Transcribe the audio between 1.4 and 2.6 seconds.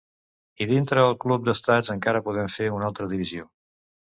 d’estats encara podem